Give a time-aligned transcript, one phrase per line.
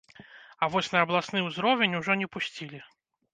[0.61, 2.83] А вось на абласны ўзровень ужо не пусцілі.